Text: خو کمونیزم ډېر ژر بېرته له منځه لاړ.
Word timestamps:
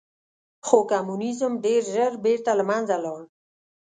خو 0.65 0.77
کمونیزم 0.91 1.53
ډېر 1.65 1.81
ژر 1.93 2.11
بېرته 2.25 2.51
له 2.59 2.63
منځه 2.69 2.95
لاړ. 3.03 3.21